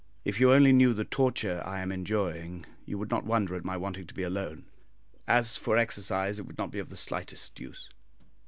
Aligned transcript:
If 0.25 0.39
you 0.39 0.51
only 0.51 0.73
knew 0.73 0.95
the 0.95 1.03
torture 1.05 1.61
I 1.63 1.79
am 1.79 1.91
enduring, 1.91 2.65
you 2.87 2.97
would 2.97 3.11
not 3.11 3.23
wonder 3.23 3.55
at 3.55 3.63
my 3.63 3.77
wanting 3.77 4.07
to 4.07 4.13
be 4.15 4.23
alone. 4.23 4.65
As 5.27 5.57
for 5.57 5.77
exercise, 5.77 6.39
it 6.39 6.47
would 6.47 6.57
not 6.57 6.71
be 6.71 6.79
of 6.79 6.89
the 6.89 6.97
slightest 6.97 7.59
use." 7.59 7.87